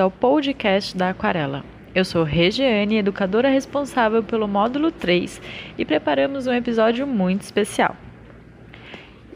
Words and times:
Ao 0.00 0.10
podcast 0.10 0.96
da 0.96 1.10
Aquarela. 1.10 1.62
Eu 1.94 2.06
sou 2.06 2.24
Regiane, 2.24 2.96
educadora 2.96 3.50
responsável 3.50 4.22
pelo 4.22 4.48
módulo 4.48 4.90
3 4.90 5.42
e 5.76 5.84
preparamos 5.84 6.46
um 6.46 6.52
episódio 6.54 7.06
muito 7.06 7.42
especial. 7.42 7.94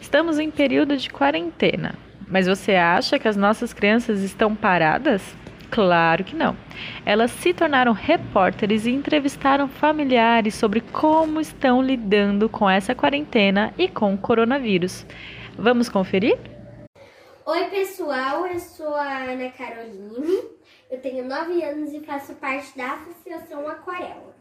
Estamos 0.00 0.38
em 0.38 0.50
período 0.50 0.96
de 0.96 1.10
quarentena, 1.10 1.94
mas 2.26 2.46
você 2.46 2.76
acha 2.76 3.18
que 3.18 3.28
as 3.28 3.36
nossas 3.36 3.74
crianças 3.74 4.22
estão 4.22 4.54
paradas? 4.54 5.36
Claro 5.70 6.24
que 6.24 6.34
não. 6.34 6.56
Elas 7.04 7.30
se 7.30 7.52
tornaram 7.52 7.92
repórteres 7.92 8.86
e 8.86 8.90
entrevistaram 8.90 9.68
familiares 9.68 10.54
sobre 10.54 10.80
como 10.80 11.40
estão 11.40 11.82
lidando 11.82 12.48
com 12.48 12.70
essa 12.70 12.94
quarentena 12.94 13.74
e 13.76 13.86
com 13.86 14.14
o 14.14 14.18
coronavírus. 14.18 15.04
Vamos 15.58 15.90
conferir? 15.90 16.38
Oi, 17.46 17.68
pessoal, 17.68 18.46
eu 18.46 18.58
sou 18.58 18.94
a 18.94 19.18
Ana 19.18 19.50
Caroline, 19.50 20.48
eu 20.90 20.98
tenho 21.02 21.26
9 21.26 21.62
anos 21.62 21.92
e 21.92 22.00
faço 22.00 22.34
parte 22.36 22.74
da 22.74 22.94
Associação 22.94 23.68
Aquarela. 23.68 24.34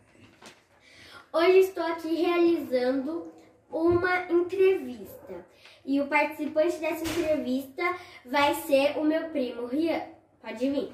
Hoje 1.34 1.60
estou 1.60 1.84
aqui 1.84 2.16
realizando 2.16 3.30
uma 3.70 4.32
entrevista 4.32 5.46
e 5.84 6.00
o 6.00 6.08
participante 6.08 6.78
dessa 6.78 7.04
entrevista 7.04 7.84
vai 8.26 8.56
ser 8.56 8.98
o 8.98 9.04
meu 9.04 9.30
primo 9.32 9.66
Rian. 9.66 10.04
Pode 10.42 10.70
vir. 10.70 10.94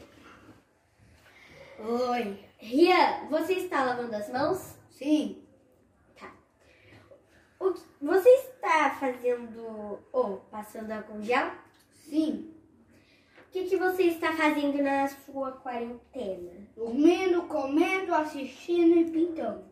Oi. 1.77 2.43
Rian, 2.57 3.27
você 3.29 3.53
está 3.53 3.83
lavando 3.83 4.15
as 4.15 4.29
mãos? 4.29 4.75
Sim. 4.89 5.43
Tá. 6.19 6.33
O 7.59 7.71
que, 7.71 7.81
você 8.01 8.29
está 8.29 8.97
fazendo 8.99 9.99
ou 10.11 10.37
passando 10.49 10.91
álcool 10.91 11.21
gel? 11.21 11.68
Sim. 12.09 12.51
O 13.37 13.51
que, 13.51 13.65
que 13.65 13.77
você 13.77 14.03
está 14.03 14.33
fazendo 14.33 14.81
na 14.81 15.07
sua 15.07 15.51
quarentena? 15.51 16.51
Dormindo, 16.75 17.43
comendo, 17.43 18.13
assistindo 18.13 18.97
e 18.97 19.09
pintando. 19.09 19.63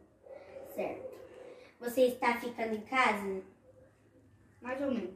Certo. 0.74 1.18
Você 1.80 2.02
está 2.08 2.36
ficando 2.40 2.76
em 2.76 2.82
casa? 2.82 3.42
Mais 4.62 4.82
ou 4.82 4.92
menos. 4.92 5.16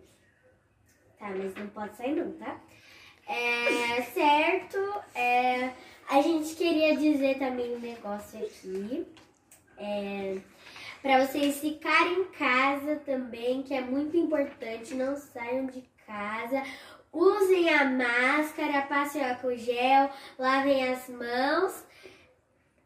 Tá, 1.18 1.30
mas 1.30 1.54
não 1.56 1.68
pode 1.68 1.96
sair 1.98 2.16
não, 2.16 2.32
tá? 2.34 2.60
É, 3.28 4.02
certo. 4.14 4.78
É, 5.16 5.74
a 6.10 6.22
gente 6.22 6.56
queria 6.56 6.96
dizer 6.98 7.38
também 7.38 7.76
um 7.76 7.80
negócio 7.80 8.40
aqui. 8.40 9.06
É, 9.78 10.38
para 11.02 11.26
vocês 11.26 11.60
ficarem 11.60 12.22
em 12.22 12.26
casa 12.26 12.96
também, 12.98 13.64
que 13.64 13.74
é 13.74 13.82
muito 13.82 14.16
importante, 14.18 14.94
não 14.94 15.16
saiam 15.16 15.66
de 15.66 15.84
casa. 16.06 16.64
Usem 17.12 17.70
a 17.70 17.86
máscara, 17.86 18.84
passem 18.84 19.24
álcool 19.24 19.58
gel, 19.58 20.10
lavem 20.40 20.88
as 20.88 21.10
mãos. 21.10 21.86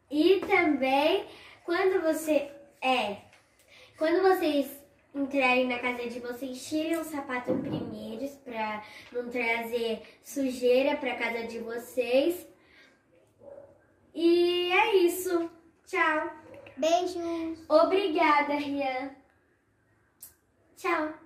E 0.09 0.39
também, 0.41 1.25
quando 1.63 2.01
você. 2.01 2.51
É. 2.81 3.17
Quando 3.97 4.21
vocês 4.21 4.69
entrarem 5.13 5.67
na 5.67 5.79
casa 5.79 6.09
de 6.09 6.19
vocês, 6.19 6.67
tirem 6.67 6.97
o 6.97 7.03
sapato 7.03 7.55
primeiros 7.55 8.31
para 8.37 8.83
não 9.11 9.29
trazer 9.29 10.01
sujeira 10.23 10.97
para 10.97 11.15
casa 11.15 11.47
de 11.47 11.59
vocês. 11.59 12.45
E 14.13 14.71
é 14.71 14.95
isso. 14.97 15.49
Tchau. 15.85 16.31
Beijos. 16.77 17.63
Obrigada, 17.69 18.55
Rian. 18.55 19.15
Tchau. 20.75 21.24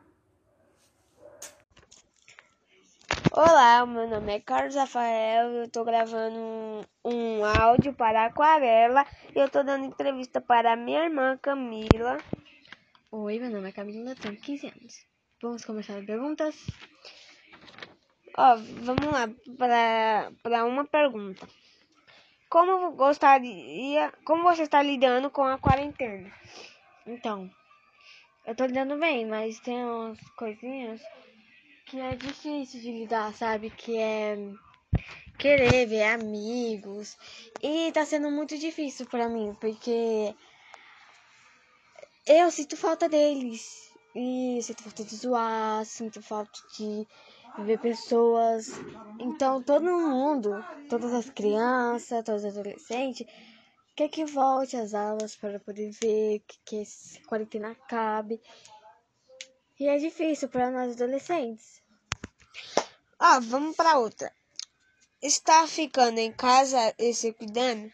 Olá, 3.31 3.85
meu 3.85 4.07
nome 4.07 4.33
é 4.33 4.39
Carlos 4.39 4.73
Rafael, 4.73 5.51
eu 5.51 5.65
estou 5.65 5.85
gravando 5.85 6.35
um, 6.35 6.81
um 7.05 7.45
áudio 7.45 7.93
para 7.93 8.23
a 8.23 8.25
Aquarela 8.25 9.05
e 9.35 9.39
eu 9.39 9.45
estou 9.45 9.63
dando 9.63 9.85
entrevista 9.85 10.41
para 10.41 10.75
minha 10.75 11.03
irmã 11.03 11.37
Camila. 11.37 12.17
Oi, 13.11 13.37
meu 13.37 13.51
nome 13.51 13.69
é 13.69 13.71
Camila, 13.71 14.15
tenho 14.15 14.35
15 14.35 14.67
anos. 14.67 15.05
Vamos 15.43 15.63
começar 15.63 15.97
as 15.97 16.05
perguntas? 16.05 16.55
Ó, 18.35 18.55
vamos 18.81 19.05
lá 19.05 19.29
para 20.41 20.65
uma 20.65 20.85
pergunta. 20.85 21.47
Como 22.49 22.93
gostaria, 22.93 24.11
como 24.25 24.41
você 24.41 24.63
está 24.63 24.81
lidando 24.81 25.29
com 25.29 25.43
a 25.43 25.59
quarentena? 25.59 26.31
Então, 27.05 27.47
eu 28.47 28.55
tô 28.55 28.65
lidando 28.65 28.97
bem, 28.97 29.27
mas 29.27 29.59
tem 29.59 29.85
umas 29.85 30.19
coisinhas 30.31 30.99
que 31.89 31.99
é 31.99 32.15
difícil 32.15 32.79
de 32.79 32.91
lidar, 32.91 33.33
sabe? 33.33 33.71
Que 33.71 33.97
é 33.97 34.37
querer 35.39 35.87
ver 35.87 36.03
amigos. 36.03 37.17
E 37.63 37.91
tá 37.91 38.05
sendo 38.05 38.29
muito 38.29 38.57
difícil 38.59 39.07
para 39.07 39.27
mim, 39.27 39.55
porque 39.59 40.35
eu 42.27 42.51
sinto 42.51 42.77
falta 42.77 43.09
deles. 43.09 43.89
E 44.15 44.59
sinto 44.61 44.83
falta 44.83 45.03
de 45.03 45.15
zoar, 45.15 45.83
sinto 45.85 46.21
falta 46.21 46.59
de 46.77 47.07
ver 47.63 47.79
pessoas. 47.79 48.71
Então 49.19 49.61
todo 49.61 49.83
mundo, 49.83 50.63
todas 50.89 51.11
as 51.11 51.29
crianças, 51.31 52.23
todos 52.23 52.43
os 52.43 52.55
adolescentes, 52.55 53.25
quer 53.95 54.09
que 54.09 54.25
volte 54.25 54.77
às 54.77 54.93
aulas 54.93 55.35
para 55.35 55.59
poder 55.59 55.89
ver 56.03 56.43
que, 56.47 56.59
que 56.65 56.83
quarentena 57.27 57.71
acabe. 57.71 58.39
E 59.79 59.87
é 59.87 59.97
difícil 59.97 60.49
para 60.49 60.69
nós 60.69 60.93
adolescentes. 60.93 61.78
Ah, 63.17 63.39
vamos 63.39 63.75
para 63.75 63.97
outra. 63.97 64.33
Está 65.21 65.67
ficando 65.67 66.19
em 66.19 66.31
casa 66.31 66.95
e 66.97 67.13
se 67.13 67.33
cuidando? 67.33 67.91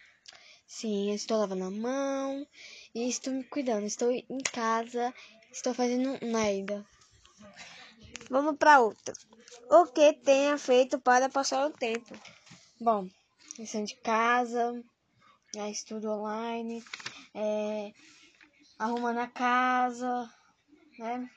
Sim, 0.67 1.11
estou 1.13 1.39
lavando 1.39 1.65
a 1.65 1.71
mão 1.71 2.47
e 2.93 3.09
estou 3.09 3.33
me 3.33 3.43
cuidando. 3.43 3.85
Estou 3.85 4.11
em 4.11 4.43
casa, 4.51 5.13
estou 5.51 5.73
fazendo 5.73 6.19
nada. 6.21 6.85
Vamos 8.29 8.57
para 8.57 8.79
outra. 8.79 9.13
O 9.69 9.87
que 9.87 10.13
tenha 10.13 10.57
feito 10.57 10.99
para 10.99 11.29
passar 11.29 11.65
o 11.65 11.71
tempo? 11.71 12.15
Bom, 12.79 13.09
lição 13.57 13.83
de 13.83 13.95
casa, 13.95 14.83
estudo 15.71 16.09
online, 16.09 16.83
é, 17.33 17.91
arrumando 18.77 19.19
a 19.19 19.27
casa, 19.27 20.29
né? 20.99 21.29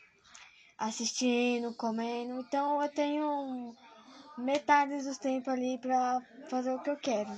Assistindo, 0.79 1.75
comendo. 1.75 2.41
Então 2.41 2.81
eu 2.83 2.89
tenho 2.89 3.75
metade 4.39 5.03
dos 5.03 5.19
tempos 5.19 5.53
ali 5.53 5.79
para 5.79 6.23
fazer 6.49 6.73
o 6.73 6.83
que 6.83 6.91
eu 6.91 6.97
quero. 6.97 7.31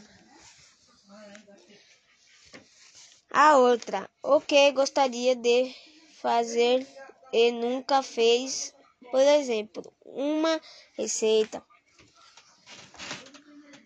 A 3.33 3.57
outra, 3.57 4.11
o 4.23 4.41
que 4.41 4.73
gostaria 4.73 5.35
de 5.37 5.75
fazer 6.21 6.87
e 7.33 7.53
nunca 7.53 8.03
fez, 8.03 8.75
por 9.11 9.21
exemplo, 9.21 9.93
uma 10.05 10.61
receita. 10.95 11.63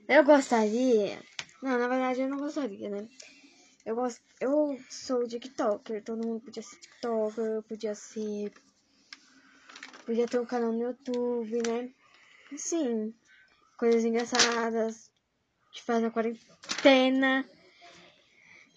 Eu 0.08 0.24
gostaria. 0.24 1.22
Não, 1.62 1.78
na 1.78 1.88
verdade 1.88 2.22
eu 2.22 2.28
não 2.28 2.38
gostaria, 2.38 2.88
né? 2.90 3.08
Eu, 3.84 3.96
gost... 3.96 4.20
eu 4.40 4.78
sou 4.90 5.28
TikToker, 5.28 6.02
todo 6.02 6.26
mundo 6.26 6.40
podia 6.40 6.62
ser 6.62 6.76
TikToker, 6.76 7.62
podia 7.64 7.94
ser. 7.94 8.52
Podia 10.04 10.26
ter 10.26 10.38
um 10.38 10.46
canal 10.46 10.72
no 10.72 10.82
YouTube, 10.82 11.62
né? 11.66 11.90
Sim, 12.56 13.14
coisas 13.78 14.04
engraçadas 14.04 15.10
que 15.72 15.82
faz 15.82 16.02
na 16.02 16.10
quarentena. 16.10 17.48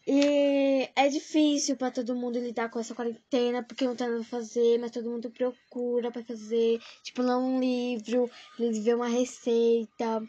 E 0.10 0.90
é 0.96 1.10
difícil 1.10 1.76
para 1.76 1.92
todo 1.92 2.16
mundo 2.16 2.40
lidar 2.40 2.70
com 2.70 2.80
essa 2.80 2.96
quarentena, 2.96 3.62
porque 3.62 3.84
não 3.84 3.94
tem 3.94 4.08
nada 4.08 4.22
pra 4.22 4.40
fazer, 4.40 4.80
mas 4.80 4.92
todo 4.92 5.10
mundo 5.10 5.30
procura 5.30 6.10
para 6.10 6.24
fazer. 6.24 6.80
Tipo, 7.04 7.22
ler 7.22 7.36
um 7.36 7.60
livro, 7.60 8.32
ver 8.58 8.96
uma 8.96 9.10
receita, 9.10 10.26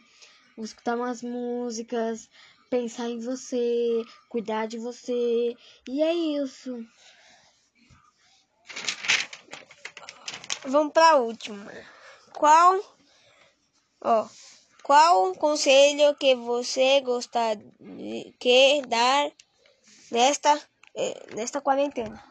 escutar 0.57 0.97
umas 0.97 1.23
músicas, 1.23 2.29
pensar 2.69 3.09
em 3.09 3.19
você, 3.19 4.03
cuidar 4.27 4.67
de 4.67 4.77
você. 4.77 5.55
E 5.87 6.01
é 6.01 6.13
isso. 6.13 6.85
Vamos 10.69 10.93
para 10.93 11.11
a 11.11 11.15
última. 11.15 11.71
Qual, 12.33 12.79
ó, 14.01 14.27
qual 14.83 15.33
conselho 15.35 16.15
que 16.15 16.35
você 16.35 17.01
gostaria 17.01 17.63
de 18.39 18.81
dar 18.87 19.31
nesta, 20.11 20.61
eh, 20.95 21.27
nesta 21.35 21.59
quarentena? 21.61 22.23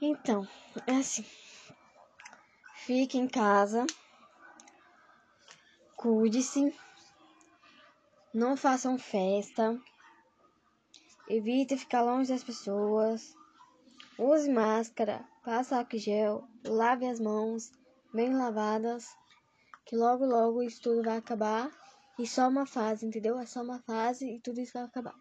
Então, 0.00 0.48
é 0.86 0.96
assim. 0.96 1.24
Fique 2.74 3.18
em 3.18 3.28
casa. 3.28 3.86
Cuide-se. 5.96 6.74
Não 8.32 8.56
façam 8.56 8.98
festa. 8.98 9.80
Evite 11.28 11.76
ficar 11.76 12.02
longe 12.02 12.32
das 12.32 12.44
pessoas. 12.44 13.35
Use 14.18 14.48
máscara. 14.48 15.24
Passe 15.44 15.74
álcool 15.74 15.98
gel. 15.98 16.48
Lave 16.64 17.06
as 17.06 17.20
mãos 17.20 17.70
bem 18.14 18.34
lavadas. 18.34 19.06
que 19.84 19.94
logo, 19.94 20.24
logo 20.24 20.62
isso 20.62 20.80
tudo 20.80 21.02
vai 21.02 21.18
acabar. 21.18 21.70
E 22.18 22.26
só 22.26 22.48
uma 22.48 22.64
fase, 22.64 23.04
entendeu? 23.04 23.38
É 23.38 23.44
só 23.44 23.62
uma 23.62 23.78
fase 23.80 24.26
e 24.26 24.40
tudo 24.40 24.60
isso 24.60 24.72
vai 24.72 24.84
acabar. 24.84 25.14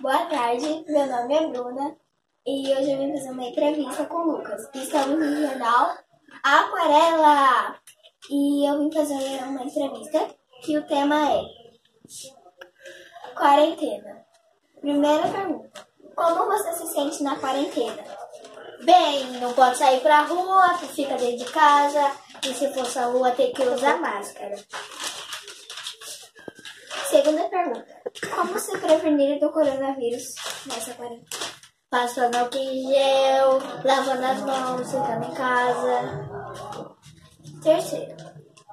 Boa 0.00 0.26
tarde, 0.26 0.84
meu 0.88 1.06
nome 1.06 1.34
é 1.34 1.46
Bruna 1.48 1.96
e 2.46 2.74
hoje 2.74 2.90
eu 2.90 2.98
vim 2.98 3.12
fazer 3.12 3.30
uma 3.30 3.44
entrevista 3.44 4.04
com 4.06 4.16
o 4.16 4.36
Lucas. 4.36 4.68
Estamos 4.74 5.18
no 5.18 5.46
jornal 5.46 5.96
Aquarela 6.42 7.80
e 8.30 8.68
eu 8.68 8.78
vim 8.78 8.92
fazer 8.92 9.44
uma 9.44 9.64
entrevista 9.64 10.34
que 10.62 10.78
o 10.78 10.86
tema 10.86 11.30
é 11.30 11.42
Quarentena. 13.34 14.24
Primeira 14.80 15.28
pergunta: 15.28 15.86
Como 16.14 16.46
você 16.46 16.72
se 16.72 16.92
sente 16.92 17.22
na 17.22 17.36
quarentena? 17.36 18.02
Bem, 18.84 19.38
não 19.40 19.52
pode 19.52 19.78
sair 19.78 20.00
pra 20.00 20.22
rua, 20.22 20.76
fica 20.78 21.16
dentro 21.16 21.44
de 21.44 21.52
casa 21.52 22.12
e 22.44 22.52
se 22.52 22.72
for 22.72 22.90
pra 22.92 23.06
rua 23.06 23.30
tem 23.30 23.52
que 23.52 23.62
usar 23.62 24.00
máscara. 24.00 24.56
Segunda 27.08 27.48
pergunta: 27.48 27.86
Como 28.34 28.58
se 28.58 28.76
prevenir 28.78 29.38
do 29.38 29.52
coronavírus 29.52 30.34
nessa 30.66 30.94
quarentena? 30.94 31.52
Passando 31.88 32.36
álcool 32.36 32.58
em 32.58 32.88
gel, 32.88 33.58
lavando 33.84 34.24
as 34.24 34.40
mãos, 34.40 34.90
ficando 34.90 35.26
em 35.26 35.34
casa. 35.34 36.30
Terceiro: 37.62 38.16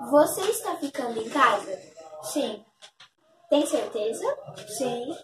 Você 0.10 0.42
está 0.50 0.76
ficando 0.78 1.20
em 1.20 1.30
casa? 1.30 1.80
Sim. 2.24 2.66
Tem 3.50 3.66
certeza? 3.66 4.26
Sim. 4.78 5.16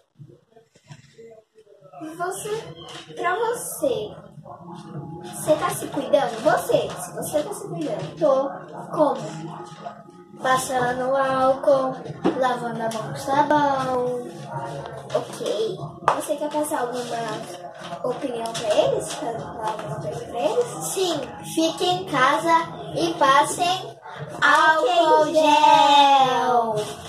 Você, 2.18 2.50
pra 3.14 3.36
você, 3.36 4.14
você 5.24 5.56
tá 5.56 5.70
se 5.70 5.86
cuidando? 5.86 6.42
Você, 6.42 6.88
se 6.90 7.12
você 7.14 7.42
tá 7.42 7.54
se 7.54 7.68
cuidando, 7.68 8.18
tô. 8.18 8.50
Como? 8.90 9.16
Passando 10.42 11.16
álcool, 11.16 11.96
lavando 12.38 12.82
a 12.82 12.90
mão 12.90 13.12
com 13.12 13.16
sabão. 13.16 14.28
Ok. 15.14 15.78
Você 16.16 16.36
quer 16.36 16.50
passar 16.50 16.80
alguma 16.80 18.10
opinião 18.10 18.52
pra 18.52 18.76
eles? 18.76 19.12
Falar 19.14 19.70
alguma 19.70 20.00
coisa 20.00 20.24
pra 20.26 20.40
eles? 20.40 20.84
Sim. 20.84 21.20
Fiquem 21.54 22.02
em 22.02 22.04
casa 22.06 22.68
e 22.94 23.14
passem 23.14 23.98
álcool 24.42 25.32
gel. 25.32 27.05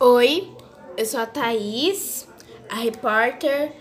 Oi, 0.00 0.48
eu 0.96 1.04
sou 1.04 1.18
a 1.18 1.26
Thaís, 1.26 2.28
a 2.68 2.76
repórter 2.76 3.72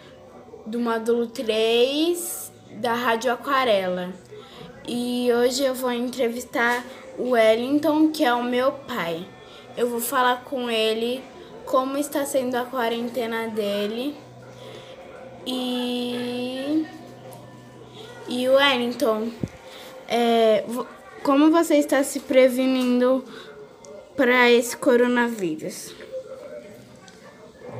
do 0.66 0.80
módulo 0.80 1.28
3 1.28 2.52
da 2.82 2.96
Rádio 2.96 3.32
Aquarela. 3.32 4.12
E 4.88 5.32
hoje 5.32 5.64
eu 5.64 5.76
vou 5.76 5.92
entrevistar 5.92 6.84
o 7.20 7.34
Wellington, 7.34 8.10
que 8.10 8.26
é 8.26 8.34
o 8.34 8.44
meu 8.44 8.72
pai. 8.72 9.28
Eu 9.78 9.92
vou 9.92 10.00
falar 10.00 10.44
com 10.44 10.72
ele 10.72 11.24
como 11.68 12.00
está 12.00 12.26
sendo 12.26 12.56
a 12.56 12.66
quarentena 12.66 13.50
dele. 13.50 14.18
E. 15.46 16.84
E 18.28 18.50
Wellington, 18.50 19.30
é, 20.08 20.64
como 21.22 21.52
você 21.52 21.76
está 21.76 22.04
se 22.04 22.22
prevenindo 22.22 23.24
para 24.16 24.50
esse 24.50 24.76
coronavírus? 24.76 26.07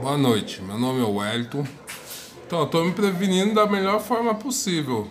Boa 0.02 0.16
noite, 0.16 0.62
meu 0.62 0.78
nome 0.78 1.02
é 1.02 1.04
Wellington. 1.04 1.66
Então, 2.46 2.68
tô 2.68 2.84
me 2.84 2.92
prevenindo 2.92 3.56
da 3.56 3.66
melhor 3.66 4.00
forma 4.00 4.36
possível. 4.36 5.08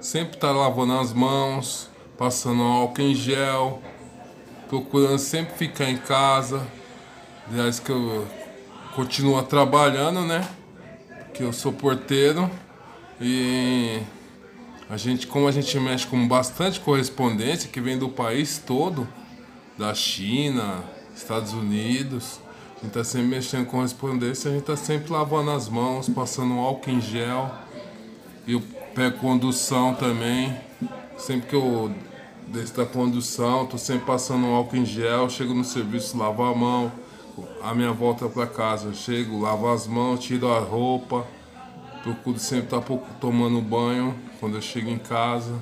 Sempre 0.00 0.38
tá 0.38 0.50
lavando 0.50 0.94
as 0.94 1.12
mãos, 1.12 1.88
passando 2.18 2.60
álcool 2.62 3.00
em 3.00 3.14
gel, 3.14 3.80
procurando 4.68 5.18
sempre 5.18 5.54
ficar 5.54 5.88
em 5.88 5.96
casa. 5.96 6.66
Aliás, 7.48 7.78
que 7.78 7.90
eu 7.90 8.26
continuo 8.96 9.40
trabalhando, 9.44 10.22
né? 10.22 10.46
Que 11.32 11.44
eu 11.44 11.52
sou 11.52 11.72
porteiro 11.72 12.50
e 13.20 14.00
a 14.90 14.96
gente, 14.96 15.28
como 15.28 15.46
a 15.46 15.52
gente 15.52 15.78
mexe 15.78 16.08
com 16.08 16.26
bastante 16.26 16.80
correspondência 16.80 17.70
que 17.70 17.80
vem 17.80 17.96
do 17.96 18.08
país 18.08 18.58
todo, 18.58 19.06
da 19.78 19.94
China, 19.94 20.82
Estados 21.14 21.52
Unidos. 21.52 22.43
Gente 22.84 22.92
tá 22.92 23.02
sempre 23.02 23.28
mexendo 23.28 23.64
com 23.64 23.78
correspondência, 23.78 24.50
a 24.50 24.54
gente 24.54 24.64
tá 24.64 24.76
sempre 24.76 25.10
lavando 25.10 25.50
as 25.52 25.70
mãos, 25.70 26.06
passando 26.06 26.52
álcool 26.58 26.90
em 26.90 27.00
gel. 27.00 27.50
E 28.46 28.52
eu 28.52 28.62
pego 28.94 29.16
condução 29.20 29.94
também. 29.94 30.54
Sempre 31.16 31.48
que 31.48 31.56
eu 31.56 31.90
desço 32.46 32.76
da 32.76 32.84
condução, 32.84 33.64
tô 33.64 33.78
sempre 33.78 34.04
passando 34.04 34.44
álcool 34.48 34.76
em 34.76 34.84
gel, 34.84 35.30
chego 35.30 35.54
no 35.54 35.64
serviço, 35.64 36.18
lavo 36.18 36.42
a 36.42 36.54
mão. 36.54 36.92
A 37.62 37.74
minha 37.74 37.90
volta 37.90 38.28
para 38.28 38.46
casa, 38.46 38.88
eu 38.88 38.94
chego, 38.94 39.40
lavo 39.40 39.66
as 39.72 39.86
mãos, 39.86 40.20
tiro 40.20 40.52
a 40.52 40.58
roupa. 40.58 41.26
Procuro 42.02 42.38
sempre 42.38 42.66
estar 42.66 42.82
pouco 42.82 43.08
tomando 43.18 43.62
banho 43.62 44.14
quando 44.38 44.56
eu 44.56 44.62
chego 44.62 44.90
em 44.90 44.98
casa. 44.98 45.54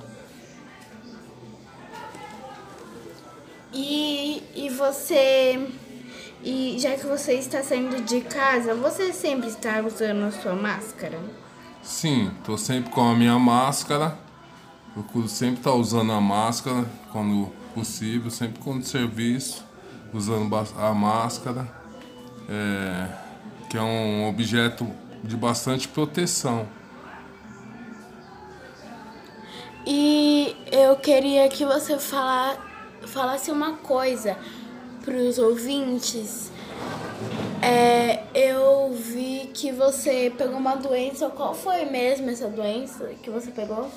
E, 3.73 4.43
e 4.57 4.71
você. 4.71 5.82
E 6.45 6.77
já 6.79 6.97
que 6.97 7.07
você 7.07 7.35
está 7.35 7.63
saindo 7.63 8.03
de 8.03 8.21
casa, 8.21 8.75
você 8.75 9.13
sempre 9.13 9.49
está 9.49 9.81
usando 9.81 10.25
a 10.25 10.33
sua 10.33 10.55
máscara? 10.55 11.21
Sim, 11.83 12.33
tô 12.45 12.59
sempre 12.59 12.91
com 12.91 13.01
a 13.01 13.15
minha 13.15 13.39
máscara. 13.39 14.19
Procuro 14.93 15.29
sempre 15.29 15.59
estar 15.59 15.73
usando 15.73 16.13
a 16.13 16.21
máscara 16.21 16.85
quando 17.13 17.49
possível, 17.73 18.29
sempre 18.31 18.61
quando 18.61 18.83
serviço, 18.83 19.65
usando 20.13 20.53
a 20.77 20.93
máscara, 20.93 21.67
é, 22.49 23.09
que 23.71 23.77
é 23.77 23.83
um 23.83 24.29
objeto 24.29 24.87
de 25.23 25.37
bastante 25.37 25.87
proteção. 25.87 26.67
E 29.87 30.57
eu 30.71 30.97
queria 30.97 31.49
que 31.49 31.65
você 31.65 31.99
fala, 31.99 32.59
falasse 33.07 33.51
uma 33.51 33.75
coisa 33.75 34.37
para 35.05 35.15
os 35.17 35.39
ouvintes. 35.39 36.51
É, 37.61 38.25
eu 38.35 38.93
vi 38.93 39.51
que 39.53 39.71
você 39.73 40.33
pegou 40.37 40.57
uma 40.57 40.75
doença. 40.75 41.29
Qual 41.29 41.55
foi 41.55 41.85
mesmo 41.85 42.31
essa 42.31 42.49
doença 42.49 43.11
que 43.23 43.31
você 43.31 43.51
pegou? 43.51 43.91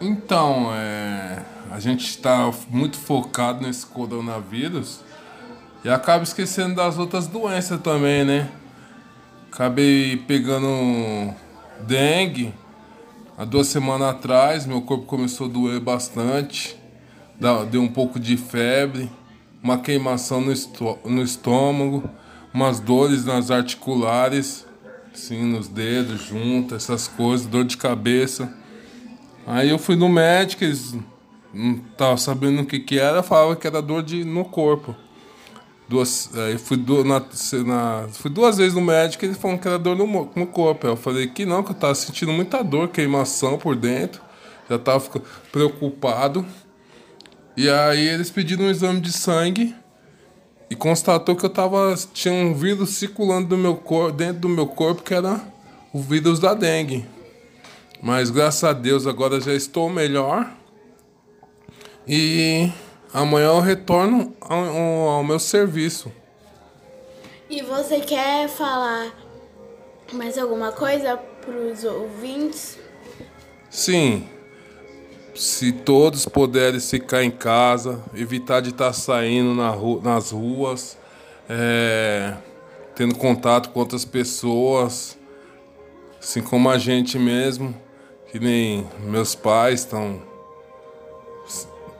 Então, 0.00 0.70
é, 0.74 1.42
a 1.70 1.80
gente 1.80 2.06
está 2.06 2.50
muito 2.68 2.98
focado 2.98 3.62
nesse 3.62 3.86
coronavírus 3.86 5.00
e 5.84 5.88
acaba 5.88 6.24
esquecendo 6.24 6.74
das 6.74 6.98
outras 6.98 7.26
doenças 7.26 7.80
também, 7.80 8.24
né? 8.24 8.50
Acabei 9.50 10.16
pegando 10.16 11.34
dengue 11.80 12.52
há 13.38 13.44
duas 13.44 13.68
semanas 13.68 14.08
atrás, 14.08 14.66
meu 14.66 14.82
corpo 14.82 15.04
começou 15.06 15.46
a 15.46 15.50
doer 15.50 15.80
bastante, 15.80 16.76
deu 17.70 17.82
um 17.82 17.88
pouco 17.88 18.18
de 18.18 18.36
febre, 18.36 19.10
uma 19.62 19.78
queimação 19.78 20.40
no, 20.40 20.52
estô- 20.52 20.98
no 21.04 21.22
estômago, 21.22 22.08
umas 22.52 22.80
dores 22.80 23.24
nas 23.24 23.50
articulares, 23.50 24.66
assim, 25.12 25.42
nos 25.44 25.68
dedos, 25.68 26.22
juntas, 26.22 26.84
essas 26.84 27.08
coisas, 27.08 27.46
dor 27.46 27.64
de 27.64 27.76
cabeça. 27.76 28.52
Aí 29.46 29.70
eu 29.70 29.78
fui 29.78 29.96
no 29.96 30.08
médico, 30.08 30.64
eles 30.64 30.94
não 31.52 31.74
estavam 31.92 32.16
sabendo 32.16 32.62
o 32.62 32.66
que 32.66 32.80
que 32.80 32.98
era, 32.98 33.22
falavam 33.22 33.54
que 33.56 33.66
era 33.66 33.80
dor 33.80 34.02
de, 34.02 34.24
no 34.24 34.44
corpo. 34.44 34.94
Duas, 35.88 36.30
aí 36.36 36.58
fui, 36.58 36.76
du, 36.76 37.04
na, 37.04 37.22
na- 37.64 38.08
fui 38.12 38.28
duas 38.30 38.56
vezes 38.56 38.74
no 38.74 38.80
médico 38.80 39.24
e 39.24 39.28
eles 39.28 39.38
falaram 39.38 39.60
que 39.60 39.68
era 39.68 39.78
dor 39.78 39.96
no, 39.96 40.06
no 40.34 40.46
corpo. 40.46 40.86
Aí 40.86 40.92
eu 40.92 40.96
falei 40.96 41.28
que 41.28 41.46
não, 41.46 41.62
que 41.62 41.70
eu 41.70 41.74
tava 41.76 41.94
sentindo 41.94 42.32
muita 42.32 42.62
dor, 42.64 42.88
queimação 42.88 43.56
por 43.56 43.76
dentro. 43.76 44.20
Já 44.68 44.78
tava 44.80 44.98
ficando 44.98 45.24
preocupado. 45.52 46.44
E 47.56 47.68
aí 47.70 48.06
eles 48.08 48.30
pediram 48.30 48.64
um 48.66 48.70
exame 48.70 49.00
de 49.00 49.12
sangue 49.12 49.74
e 50.68 50.74
constatou 50.76 51.34
que 51.36 51.44
eu 51.44 51.50
tava. 51.50 51.94
Tinha 52.12 52.34
um 52.34 52.52
vírus 52.54 52.90
circulando 52.90 53.48
do 53.48 53.56
meu 53.56 53.76
cor, 53.76 54.12
dentro 54.12 54.40
do 54.42 54.48
meu 54.48 54.66
corpo, 54.66 55.02
que 55.02 55.14
era 55.14 55.40
o 55.92 56.00
vírus 56.00 56.38
da 56.38 56.52
dengue. 56.54 57.06
Mas 58.02 58.28
graças 58.30 58.62
a 58.64 58.72
Deus 58.74 59.06
agora 59.06 59.40
já 59.40 59.54
estou 59.54 59.88
melhor. 59.88 60.50
E 62.06 62.70
amanhã 63.12 63.46
eu 63.48 63.60
retorno 63.60 64.34
ao, 64.40 64.58
ao- 64.64 65.08
ao 65.08 65.24
meu 65.24 65.38
serviço. 65.38 66.12
E 67.48 67.62
você 67.62 68.00
quer 68.00 68.48
falar 68.48 69.12
mais 70.12 70.36
alguma 70.36 70.72
coisa 70.72 71.16
para 71.16 71.56
os 71.56 71.84
ouvintes? 71.84 72.78
Sim, 73.70 74.28
se 75.36 75.72
todos 75.72 76.26
puderem 76.26 76.80
ficar 76.80 77.22
em 77.22 77.30
casa, 77.30 78.02
evitar 78.14 78.60
de 78.60 78.70
estar 78.70 78.92
saindo 78.92 79.54
na 79.54 79.70
ru- 79.70 80.00
nas 80.02 80.30
ruas, 80.30 80.96
é, 81.48 82.34
tendo 82.94 83.14
contato 83.14 83.70
com 83.70 83.80
outras 83.80 84.04
pessoas, 84.04 85.16
assim 86.20 86.42
como 86.42 86.68
a 86.70 86.78
gente 86.78 87.18
mesmo, 87.18 87.74
Que 88.32 88.40
nem 88.40 88.86
meus 89.00 89.34
pais 89.36 89.80
estão 89.80 90.20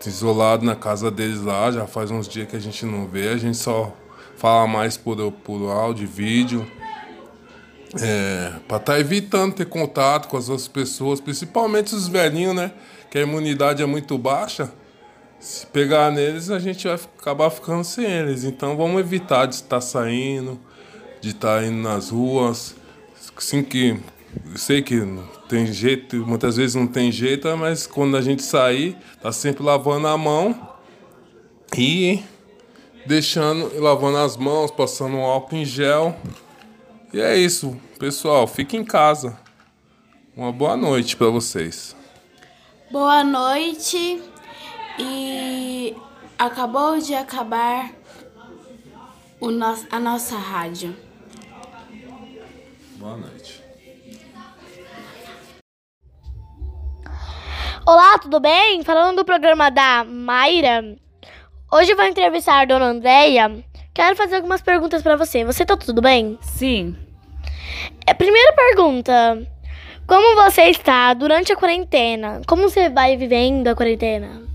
isolados 0.04 0.64
na 0.66 0.74
casa 0.76 1.10
deles 1.10 1.40
lá, 1.40 1.70
já 1.70 1.86
faz 1.86 2.10
uns 2.10 2.28
dias 2.28 2.48
que 2.48 2.56
a 2.56 2.60
gente 2.60 2.84
não 2.84 3.06
vê, 3.06 3.28
a 3.28 3.36
gente 3.36 3.56
só 3.56 3.92
fala 4.36 4.66
mais 4.66 4.96
por, 4.96 5.16
por 5.32 5.70
áudio, 5.70 6.06
vídeo. 6.06 6.66
É, 8.02 8.52
para 8.66 8.76
estar 8.76 8.92
tá 8.92 9.00
evitando 9.00 9.54
ter 9.54 9.66
contato 9.66 10.28
com 10.28 10.36
as 10.36 10.48
outras 10.48 10.68
pessoas, 10.68 11.20
principalmente 11.20 11.94
os 11.94 12.08
velhinhos, 12.08 12.54
né? 12.54 12.72
Que 13.10 13.18
a 13.18 13.22
imunidade 13.22 13.82
é 13.82 13.86
muito 13.86 14.16
baixa. 14.18 14.70
Se 15.38 15.66
pegar 15.66 16.10
neles, 16.10 16.50
a 16.50 16.58
gente 16.58 16.86
vai 16.86 16.96
acabar 16.96 17.50
ficando 17.50 17.84
sem 17.84 18.04
eles. 18.04 18.44
Então 18.44 18.76
vamos 18.76 19.00
evitar 19.00 19.46
de 19.46 19.54
estar 19.54 19.80
saindo, 19.80 20.58
de 21.20 21.30
estar 21.30 21.64
indo 21.64 21.82
nas 21.82 22.10
ruas. 22.10 22.74
Assim 23.36 23.62
que 23.62 23.98
eu 24.50 24.58
sei 24.58 24.82
que 24.82 25.00
tem 25.48 25.66
jeito, 25.66 26.16
muitas 26.26 26.56
vezes 26.56 26.74
não 26.74 26.86
tem 26.86 27.10
jeito, 27.10 27.54
mas 27.56 27.86
quando 27.86 28.16
a 28.16 28.20
gente 28.20 28.42
sair, 28.42 28.96
tá 29.22 29.30
sempre 29.32 29.62
lavando 29.62 30.08
a 30.08 30.18
mão 30.18 30.76
e 31.76 32.22
deixando, 33.06 33.80
lavando 33.80 34.18
as 34.18 34.36
mãos, 34.36 34.70
passando 34.70 35.16
um 35.16 35.24
álcool 35.24 35.56
em 35.56 35.64
gel. 35.64 36.16
E 37.16 37.20
é 37.22 37.34
isso, 37.34 37.80
pessoal, 37.98 38.46
fique 38.46 38.76
em 38.76 38.84
casa. 38.84 39.38
Uma 40.36 40.52
boa 40.52 40.76
noite 40.76 41.16
para 41.16 41.28
vocês. 41.28 41.96
Boa 42.90 43.24
noite 43.24 44.22
e 44.98 45.96
acabou 46.38 46.98
de 46.98 47.14
acabar 47.14 47.90
o 49.40 49.50
no 49.50 49.78
a 49.90 49.98
nossa 49.98 50.36
rádio. 50.36 50.94
Boa 52.98 53.16
noite. 53.16 53.62
Olá, 57.86 58.18
tudo 58.18 58.38
bem? 58.40 58.84
Falando 58.84 59.16
do 59.16 59.24
programa 59.24 59.70
da 59.70 60.04
Mayra, 60.04 60.98
hoje 61.72 61.92
eu 61.92 61.96
vou 61.96 62.04
entrevistar 62.04 62.60
a 62.60 62.64
dona 62.66 62.84
Andréia. 62.84 63.64
Quero 63.94 64.14
fazer 64.14 64.36
algumas 64.36 64.60
perguntas 64.60 65.00
para 65.00 65.16
você. 65.16 65.46
Você 65.46 65.64
tá 65.64 65.78
tudo 65.78 66.02
bem? 66.02 66.38
Sim. 66.42 67.05
É, 68.06 68.14
primeira 68.14 68.52
pergunta: 68.52 69.46
Como 70.06 70.36
você 70.36 70.62
está 70.64 71.12
durante 71.14 71.52
a 71.52 71.56
quarentena? 71.56 72.40
Como 72.46 72.68
você 72.68 72.88
vai 72.88 73.16
vivendo 73.16 73.68
a 73.68 73.74
quarentena? 73.74 74.46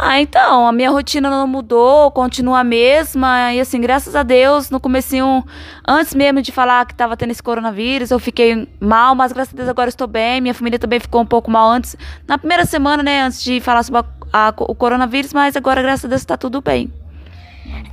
Ah, 0.00 0.20
então, 0.20 0.64
a 0.64 0.70
minha 0.70 0.90
rotina 0.90 1.28
não 1.28 1.44
mudou, 1.44 2.12
continua 2.12 2.60
a 2.60 2.64
mesma. 2.64 3.52
E 3.52 3.58
assim, 3.58 3.80
graças 3.80 4.14
a 4.14 4.22
Deus, 4.22 4.70
no 4.70 4.78
comecinho, 4.78 5.44
antes 5.86 6.14
mesmo 6.14 6.40
de 6.40 6.52
falar 6.52 6.86
que 6.86 6.92
estava 6.92 7.16
tendo 7.16 7.32
esse 7.32 7.42
coronavírus, 7.42 8.12
eu 8.12 8.18
fiquei 8.20 8.68
mal, 8.78 9.16
mas 9.16 9.32
graças 9.32 9.52
a 9.52 9.56
Deus 9.56 9.68
agora 9.68 9.88
estou 9.88 10.06
bem. 10.06 10.40
Minha 10.40 10.54
família 10.54 10.78
também 10.78 11.00
ficou 11.00 11.20
um 11.20 11.26
pouco 11.26 11.50
mal 11.50 11.68
antes, 11.68 11.96
na 12.28 12.38
primeira 12.38 12.64
semana, 12.64 13.02
né, 13.02 13.22
antes 13.22 13.42
de 13.42 13.60
falar 13.60 13.82
sobre 13.82 14.00
a, 14.32 14.48
a, 14.48 14.54
o 14.56 14.74
coronavírus, 14.74 15.32
mas 15.32 15.56
agora, 15.56 15.82
graças 15.82 16.04
a 16.04 16.08
Deus, 16.08 16.20
está 16.20 16.36
tudo 16.36 16.60
bem. 16.60 16.92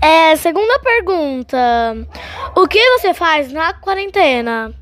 É, 0.01 0.36
segunda 0.36 0.79
pergunta. 0.79 1.58
O 2.55 2.67
que 2.67 2.79
você 2.91 3.13
faz 3.13 3.51
na 3.51 3.74
quarentena? 3.74 4.74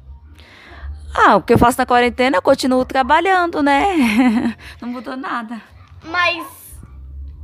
Ah, 1.16 1.36
o 1.36 1.42
que 1.42 1.54
eu 1.54 1.58
faço 1.58 1.78
na 1.78 1.86
quarentena, 1.86 2.38
eu 2.38 2.42
continuo 2.42 2.84
trabalhando, 2.86 3.62
né? 3.62 4.56
Não 4.82 4.90
mudou 4.90 5.16
nada. 5.16 5.62
Mas 6.04 6.46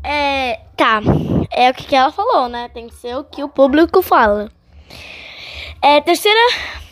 é, 0.04 0.60
tá, 0.76 1.02
é 1.52 1.70
o 1.70 1.74
que 1.74 1.96
ela 1.96 2.12
falou, 2.12 2.50
né? 2.50 2.70
Tem 2.70 2.88
que 2.88 2.96
ser 2.96 3.16
o 3.16 3.24
que 3.24 3.44
o 3.44 3.50
público 3.50 4.02
fala. 4.02 4.52
É, 5.82 6.02
terceira, 6.02 6.40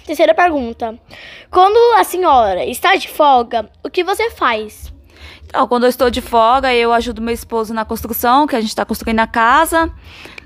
terceira 0.06 0.34
pergunta. 0.34 0.98
Quando 1.50 1.78
a 1.98 2.04
senhora 2.04 2.64
está 2.66 2.96
de 2.96 3.10
folga, 3.10 3.70
o 3.84 3.90
que 3.90 4.04
você 4.04 4.30
faz? 4.30 4.94
Então, 5.46 5.68
quando 5.68 5.84
eu 5.84 5.90
estou 5.90 6.10
de 6.10 6.22
folga, 6.22 6.74
eu 6.74 6.92
ajudo 6.94 7.22
meu 7.22 7.34
esposo 7.34 7.74
na 7.74 7.86
construção, 7.86 8.46
que 8.46 8.56
a 8.56 8.60
gente 8.62 8.70
está 8.70 8.86
construindo 8.86 9.20
a 9.20 9.28
casa, 9.28 9.92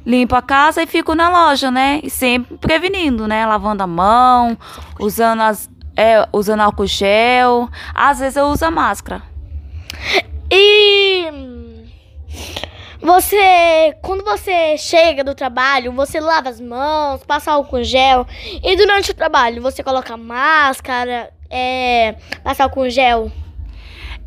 limpo 0.06 0.36
a 0.36 0.42
casa 0.42 0.82
e 0.82 0.88
fico 0.88 1.14
na 1.16 1.30
loja, 1.30 1.70
né? 1.72 2.00
E 2.04 2.10
sempre 2.10 2.58
prevenindo, 2.58 3.28
né? 3.28 3.46
Lavando 3.46 3.84
a 3.84 3.88
mão, 3.88 4.58
usando, 5.00 5.42
as, 5.42 5.70
é, 5.96 6.28
usando 6.32 6.62
álcool 6.62 6.88
gel. 6.88 7.70
Às 7.94 8.20
vezes 8.20 8.36
eu 8.36 8.46
uso 8.46 8.66
a 8.66 8.72
máscara. 8.72 9.22
E 10.50 11.32
você, 13.02 13.96
quando 14.02 14.24
você 14.24 14.78
chega 14.78 15.24
do 15.24 15.34
trabalho, 15.34 15.92
você 15.92 16.20
lava 16.20 16.50
as 16.50 16.62
mãos, 16.62 17.24
passa 17.26 17.52
álcool 17.52 17.84
gel. 17.84 18.28
E 18.64 18.76
durante 18.76 19.12
o 19.12 19.14
trabalho, 19.16 19.62
você 19.62 19.82
coloca 19.82 20.16
máscara, 20.16 21.32
é, 21.50 22.16
passa 22.44 22.64
álcool 22.64 22.90
gel. 22.90 23.32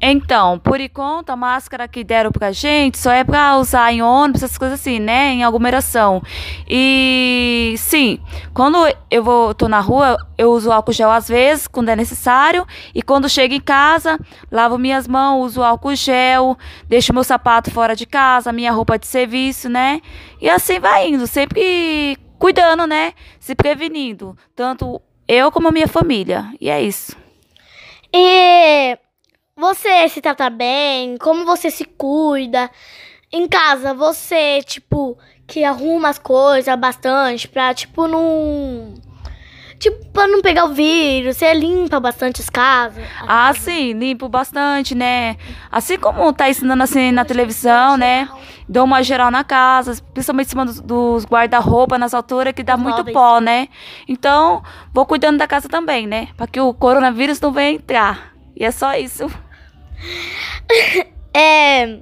Então, 0.06 0.58
por 0.58 0.78
enquanto, 0.78 1.30
a 1.30 1.36
máscara 1.36 1.88
que 1.88 2.04
deram 2.04 2.30
pra 2.30 2.52
gente 2.52 2.98
só 2.98 3.10
é 3.10 3.24
pra 3.24 3.56
usar 3.56 3.90
em 3.90 4.02
ônibus, 4.02 4.42
essas 4.42 4.58
coisas 4.58 4.78
assim, 4.78 4.98
né? 4.98 5.32
Em 5.32 5.44
aglomeração. 5.44 6.22
E 6.68 7.74
sim, 7.78 8.20
quando 8.52 8.76
eu 9.10 9.24
vou, 9.24 9.54
tô 9.54 9.66
na 9.66 9.80
rua, 9.80 10.18
eu 10.36 10.52
uso 10.52 10.70
álcool 10.70 10.92
gel 10.92 11.10
às 11.10 11.26
vezes, 11.26 11.66
quando 11.66 11.88
é 11.88 11.96
necessário. 11.96 12.66
E 12.94 13.00
quando 13.00 13.30
chego 13.30 13.54
em 13.54 13.60
casa, 13.62 14.18
lavo 14.52 14.76
minhas 14.76 15.08
mãos, 15.08 15.52
uso 15.52 15.62
álcool 15.62 15.94
gel, 15.94 16.58
deixo 16.86 17.14
meu 17.14 17.24
sapato 17.24 17.70
fora 17.70 17.96
de 17.96 18.04
casa, 18.04 18.52
minha 18.52 18.72
roupa 18.72 18.98
de 18.98 19.06
serviço, 19.06 19.70
né? 19.70 20.02
E 20.38 20.50
assim 20.50 20.78
vai 20.80 21.08
indo, 21.08 21.26
sempre 21.26 22.18
cuidando, 22.38 22.86
né? 22.86 23.14
Se 23.40 23.54
prevenindo. 23.54 24.36
Tanto 24.54 25.00
eu 25.26 25.50
como 25.50 25.68
a 25.68 25.72
minha 25.72 25.88
família. 25.88 26.52
E 26.60 26.68
é 26.68 26.82
isso. 26.82 27.16
E 28.12 28.98
você 29.64 30.08
se 30.08 30.20
trata 30.20 30.50
bem? 30.50 31.16
Como 31.16 31.44
você 31.44 31.70
se 31.70 31.84
cuida? 31.84 32.70
Em 33.32 33.48
casa, 33.48 33.94
você, 33.94 34.62
tipo, 34.62 35.16
que 35.46 35.64
arruma 35.64 36.08
as 36.08 36.18
coisas 36.18 36.78
bastante 36.78 37.48
pra, 37.48 37.72
tipo, 37.72 38.06
não. 38.06 38.94
Tipo, 39.78 40.06
pra 40.12 40.26
não 40.26 40.40
pegar 40.40 40.66
o 40.66 40.74
vírus, 40.74 41.36
você 41.36 41.52
limpa 41.52 41.98
bastante 41.98 42.40
as 42.40 42.48
casas. 42.48 43.04
Ah, 43.26 43.52
sim, 43.54 43.92
limpo 43.92 44.28
bastante, 44.28 44.94
né? 44.94 45.36
Assim 45.70 45.98
como 45.98 46.32
tá 46.32 46.48
ensinando 46.48 46.82
assim 46.82 47.10
na 47.10 47.24
televisão, 47.24 47.96
né? 47.96 48.28
Dou 48.68 48.84
uma 48.84 49.02
geral 49.02 49.30
na 49.30 49.44
casa, 49.44 50.00
principalmente 50.12 50.46
em 50.46 50.50
cima 50.50 50.64
dos, 50.64 50.80
dos 50.80 51.24
guarda-roupa 51.24 51.98
nas 51.98 52.14
alturas, 52.14 52.54
que 52.54 52.62
dá 52.62 52.76
muito 52.76 53.04
pó, 53.12 53.40
né? 53.40 53.68
Então, 54.08 54.62
vou 54.92 55.04
cuidando 55.04 55.38
da 55.38 55.46
casa 55.46 55.68
também, 55.68 56.06
né? 56.06 56.28
Pra 56.36 56.46
que 56.46 56.60
o 56.60 56.72
coronavírus 56.72 57.40
não 57.40 57.50
venha 57.50 57.72
entrar. 57.72 58.34
E 58.56 58.64
é 58.64 58.70
só 58.70 58.94
isso. 58.94 59.26
é. 61.32 61.98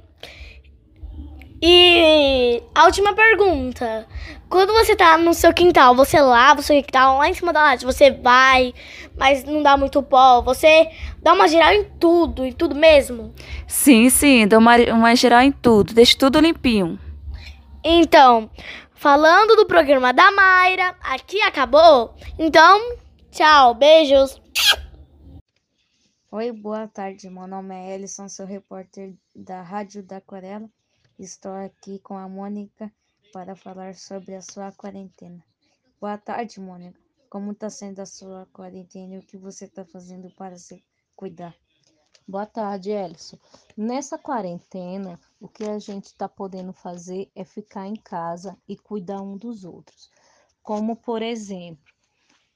E 1.65 2.61
a 2.75 2.85
última 2.85 3.13
pergunta. 3.13 4.05
Quando 4.49 4.73
você 4.73 4.95
tá 4.95 5.17
no 5.17 5.33
seu 5.33 5.53
quintal, 5.53 5.95
você 5.95 6.19
lava 6.19 6.59
o 6.59 6.63
seu 6.63 6.75
quintal 6.83 7.17
lá 7.17 7.29
em 7.29 7.33
cima 7.33 7.53
da 7.53 7.63
laje, 7.63 7.85
você 7.85 8.11
vai, 8.11 8.73
mas 9.17 9.43
não 9.45 9.63
dá 9.63 9.75
muito 9.77 10.03
pó, 10.03 10.41
você 10.41 10.91
dá 11.23 11.33
uma 11.33 11.47
geral 11.47 11.71
em 11.71 11.85
tudo, 11.99 12.45
em 12.45 12.51
tudo 12.51 12.75
mesmo? 12.75 13.33
Sim, 13.65 14.09
sim, 14.09 14.45
dou 14.45 14.59
uma, 14.59 14.75
uma 14.91 15.15
geral 15.15 15.41
em 15.41 15.51
tudo, 15.51 15.93
deixa 15.93 16.17
tudo 16.17 16.39
limpinho. 16.39 16.99
Então, 17.83 18.49
falando 18.93 19.55
do 19.55 19.65
programa 19.65 20.13
da 20.13 20.31
Mayra, 20.31 20.95
aqui 21.01 21.41
acabou. 21.41 22.13
Então, 22.37 22.79
tchau, 23.31 23.73
beijos. 23.73 24.39
Oi, 26.35 26.51
boa 26.51 26.87
tarde. 26.87 27.29
Meu 27.29 27.45
nome 27.45 27.75
é 27.75 27.93
Ellison, 27.93 28.27
sou 28.27 28.43
repórter 28.43 29.15
da 29.35 29.61
Rádio 29.61 30.01
da 30.01 30.17
Aquarela. 30.17 30.67
Estou 31.19 31.51
aqui 31.51 31.99
com 31.99 32.17
a 32.17 32.27
Mônica 32.27 32.91
para 33.31 33.55
falar 33.55 33.93
sobre 33.93 34.33
a 34.33 34.41
sua 34.41 34.71
quarentena. 34.71 35.45
Boa 36.01 36.17
tarde, 36.17 36.59
Mônica. 36.59 36.99
Como 37.29 37.51
está 37.51 37.69
sendo 37.69 37.99
a 37.99 38.07
sua 38.07 38.47
quarentena 38.47 39.13
e 39.13 39.19
o 39.19 39.21
que 39.21 39.37
você 39.37 39.65
está 39.65 39.85
fazendo 39.85 40.31
para 40.31 40.57
se 40.57 40.83
cuidar? 41.15 41.55
Boa 42.27 42.47
tarde, 42.47 42.89
Ellison. 42.89 43.37
Nessa 43.77 44.17
quarentena, 44.17 45.19
o 45.39 45.47
que 45.47 45.65
a 45.65 45.77
gente 45.77 46.05
está 46.05 46.27
podendo 46.27 46.73
fazer 46.73 47.29
é 47.35 47.45
ficar 47.45 47.85
em 47.85 47.95
casa 47.95 48.57
e 48.67 48.75
cuidar 48.75 49.21
um 49.21 49.37
dos 49.37 49.63
outros. 49.63 50.09
Como, 50.63 50.95
por 50.95 51.21
exemplo, 51.21 51.92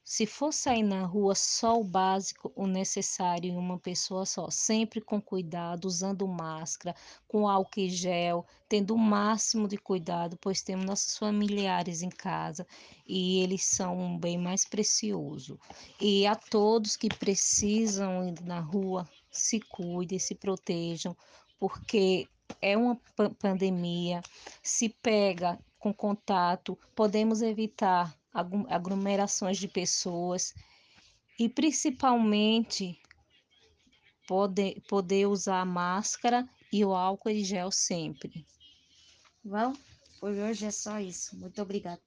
se 0.09 0.25
for 0.25 0.53
sair 0.53 0.83
na 0.83 1.05
rua, 1.05 1.35
só 1.35 1.77
o 1.77 1.83
básico, 1.83 2.49
o 2.55 2.65
necessário 2.65 3.51
em 3.51 3.57
uma 3.57 3.77
pessoa 3.77 4.25
só, 4.25 4.49
sempre 4.49 5.01
com 5.01 5.21
cuidado, 5.21 5.83
usando 5.83 6.25
máscara, 6.25 6.95
com 7.27 7.45
álcool 7.45 7.81
e 7.81 7.89
gel, 7.89 8.45
tendo 8.69 8.95
o 8.95 8.97
máximo 8.97 9.67
de 9.67 9.77
cuidado, 9.77 10.37
pois 10.39 10.61
temos 10.61 10.85
nossos 10.85 11.17
familiares 11.17 12.01
em 12.01 12.09
casa 12.09 12.65
e 13.05 13.41
eles 13.43 13.65
são 13.65 13.99
um 13.99 14.17
bem 14.17 14.37
mais 14.37 14.63
precioso. 14.63 15.59
E 15.99 16.25
a 16.25 16.37
todos 16.37 16.95
que 16.95 17.09
precisam 17.09 18.29
ir 18.29 18.41
na 18.43 18.61
rua, 18.61 19.05
se 19.29 19.59
cuidem, 19.59 20.19
se 20.19 20.35
protejam, 20.35 21.17
porque 21.59 22.29
é 22.61 22.77
uma 22.77 22.97
pandemia, 23.37 24.21
se 24.63 24.87
pega 24.87 25.59
com 25.77 25.93
contato, 25.93 26.79
podemos 26.95 27.41
evitar 27.41 28.16
aglomerações 28.69 29.57
de 29.57 29.67
pessoas 29.67 30.53
e 31.39 31.47
principalmente 31.49 32.99
poder, 34.27 34.81
poder 34.87 35.27
usar 35.27 35.61
a 35.61 35.65
máscara 35.65 36.47
e 36.71 36.83
o 36.83 36.93
álcool 36.93 37.29
em 37.29 37.43
gel 37.43 37.71
sempre. 37.71 38.45
Bom, 39.43 39.73
por 40.19 40.31
hoje 40.31 40.65
é 40.65 40.71
só 40.71 40.99
isso. 40.99 41.37
Muito 41.37 41.61
obrigada. 41.61 42.01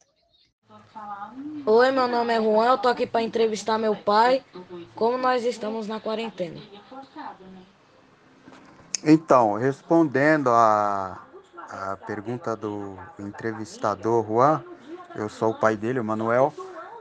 Oi, 1.67 1.91
meu 1.91 2.07
nome 2.07 2.33
é 2.33 2.41
Juan, 2.41 2.67
eu 2.67 2.79
tô 2.79 2.89
aqui 2.89 3.07
para 3.07 3.23
entrevistar 3.23 3.77
meu 3.77 3.97
pai. 3.97 4.45
Como 4.95 5.19
nós 5.19 5.45
estamos 5.45 5.89
na 5.89 5.99
quarentena? 5.99 6.61
Então, 9.03 9.55
respondendo 9.55 10.49
a, 10.51 11.27
a 11.69 11.97
pergunta 11.97 12.55
do 12.55 12.97
entrevistador 13.19 14.25
Juan, 14.25 14.65
eu 15.15 15.29
sou 15.29 15.51
o 15.51 15.55
pai 15.55 15.77
dele, 15.77 16.01
o 16.01 16.05
Manuel, 16.05 16.53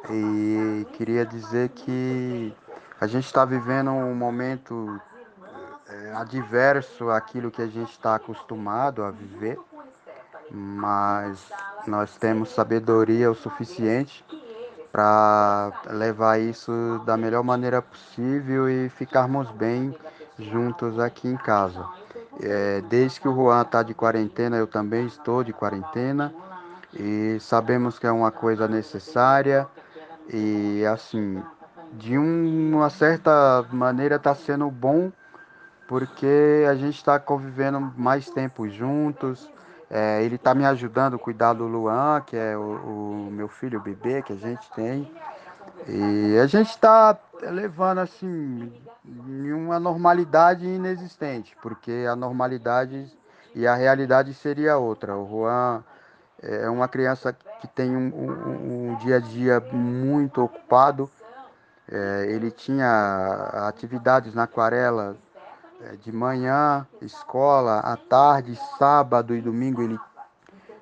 e 0.10 0.86
queria 0.94 1.26
dizer 1.26 1.70
que 1.70 2.54
a 3.00 3.08
gente 3.08 3.26
está 3.26 3.46
vivendo 3.46 3.92
um 3.92 4.16
momento 4.16 5.00
é, 5.88 6.14
adverso 6.14 7.10
àquilo 7.10 7.52
que 7.52 7.62
a 7.62 7.68
gente 7.68 7.92
está 7.92 8.16
acostumado 8.16 9.04
a 9.04 9.12
viver, 9.12 9.58
mas 10.52 11.52
nós 11.88 12.16
temos 12.18 12.50
sabedoria 12.50 13.30
o 13.30 13.36
suficiente 13.36 14.24
para 14.92 15.72
levar 15.88 16.40
isso 16.40 17.02
da 17.06 17.16
melhor 17.16 17.44
maneira 17.44 17.82
possível 17.82 18.68
e 18.70 18.90
ficarmos 18.90 19.50
bem 19.52 19.96
juntos 20.38 21.00
aqui 21.00 21.28
em 21.28 21.38
casa. 21.38 21.86
É, 22.42 22.82
desde 22.82 23.20
que 23.20 23.28
o 23.28 23.36
Juan 23.36 23.62
está 23.62 23.84
de 23.84 23.94
quarentena, 23.94 24.58
eu 24.58 24.66
também 24.66 25.06
estou 25.06 25.44
de 25.44 25.54
quarentena 25.54 26.34
e 26.94 27.38
sabemos 27.40 28.00
que 28.00 28.08
é 28.08 28.12
uma 28.12 28.32
coisa 28.32 28.68
necessária 28.68 29.68
e 30.32 30.86
assim, 30.86 31.44
de 31.94 32.18
uma 32.18 32.90
certa 32.90 33.66
maneira 33.72 34.16
está 34.16 34.34
sendo 34.34 34.70
bom 34.70 35.12
porque 35.88 36.66
a 36.70 36.76
gente 36.76 36.96
está 36.96 37.20
convivendo 37.20 37.80
mais 37.98 38.30
tempo 38.30 38.70
juntos. 38.70 39.50
É, 39.90 40.24
ele 40.24 40.36
está 40.36 40.54
me 40.54 40.64
ajudando 40.64 41.16
a 41.16 41.20
cuidar 41.20 41.54
do 41.54 41.66
Luan, 41.66 42.22
que 42.22 42.38
é 42.38 42.56
o, 42.56 42.62
o 42.62 43.30
meu 43.32 43.48
filho, 43.48 43.80
o 43.80 43.82
bebê 43.82 44.22
que 44.22 44.34
a 44.34 44.36
gente 44.36 44.70
tem. 44.74 45.12
E 45.88 46.38
a 46.38 46.46
gente 46.46 46.70
está 46.70 47.18
levando 47.42 47.98
assim 48.00 48.72
uma 49.04 49.80
normalidade 49.80 50.68
inexistente, 50.68 51.58
porque 51.60 52.06
a 52.08 52.16
normalidade 52.16 53.12
e 53.56 53.66
a 53.66 53.74
realidade 53.74 54.32
seria 54.36 54.78
outra. 54.78 55.18
O 55.18 55.28
Juan 55.28 55.84
é 56.42 56.70
uma 56.70 56.88
criança 56.88 57.34
que 57.34 57.68
tem 57.68 57.96
um, 57.96 58.08
um, 58.08 58.92
um 58.92 58.96
dia 58.98 59.18
a 59.18 59.20
dia 59.20 59.60
muito 59.72 60.42
ocupado. 60.42 61.10
É, 61.92 62.26
ele 62.30 62.52
tinha 62.52 63.68
atividades 63.68 64.34
na 64.34 64.44
aquarela 64.44 65.18
é, 65.82 65.96
de 65.96 66.12
manhã, 66.12 66.86
escola, 67.02 67.80
à 67.80 67.98
tarde, 67.98 68.58
sábado 68.78 69.36
e 69.36 69.42
domingo 69.42 69.82
ele 69.82 70.00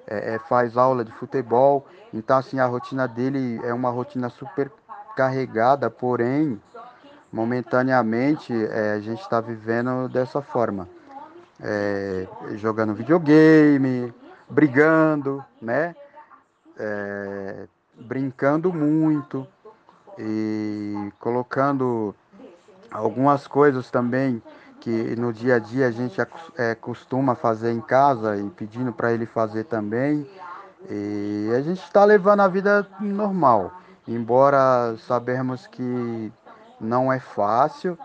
é, 0.05 0.35
é, 0.35 0.39
faz 0.39 0.77
aula 0.77 1.03
de 1.03 1.11
futebol. 1.13 1.85
Então, 2.13 2.37
assim, 2.37 2.59
a 2.59 2.65
rotina 2.65 3.07
dele 3.07 3.59
é 3.63 3.73
uma 3.73 3.89
rotina 3.89 4.29
super 4.29 4.71
carregada, 5.15 5.89
porém, 5.89 6.61
momentaneamente, 7.31 8.53
é, 8.53 8.93
a 8.93 8.99
gente 8.99 9.21
está 9.21 9.41
vivendo 9.41 10.07
dessa 10.07 10.41
forma. 10.41 10.87
É, 11.59 12.27
jogando 12.55 12.93
videogame, 12.93 14.13
brigando, 14.50 15.44
né? 15.62 15.96
É, 16.79 17.68
brincando 18.00 18.72
muito 18.72 19.48
e 20.18 21.12
colocando 21.20 22.16
algumas 22.92 23.48
coisas 23.48 23.90
também 23.90 24.42
que 24.79 25.16
no 25.16 25.33
dia 25.33 25.55
a 25.55 25.60
dia 25.60 25.88
a 25.88 25.92
gente 25.92 26.20
é, 26.55 26.75
costuma 26.75 27.36
fazer 27.36 27.72
em 27.72 27.81
casa 27.81 28.38
e 28.38 28.50
pedindo 28.51 28.94
para 28.94 29.12
ele 29.12 29.25
fazer 29.25 29.66
também. 29.66 30.29
E 30.90 31.50
a 31.57 31.62
gente 31.62 31.83
está 31.83 32.05
levando 32.05 32.42
a 32.42 32.48
vida 32.48 32.88
normal, 33.00 33.74
embora 34.07 34.96
sabemos 35.07 35.66
que 35.68 36.31
não 36.79 37.12
é 37.12 37.20
fácil, 37.20 37.98